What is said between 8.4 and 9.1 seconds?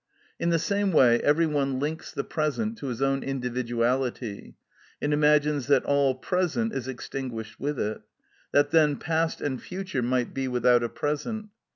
that then